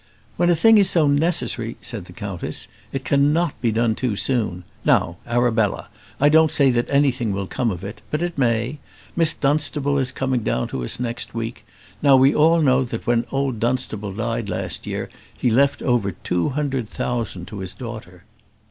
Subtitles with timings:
[0.35, 4.63] "When a thing is so necessary," said the countess, "it cannot be done too soon.
[4.83, 5.89] Now, Arabella,
[6.19, 8.79] I don't say that anything will come of it; but it may:
[9.15, 11.67] Miss Dunstable is coming down to us next week.
[12.01, 16.49] Now, we all know that when old Dunstable died last year, he left over two
[16.49, 18.23] hundred thousand to his daughter."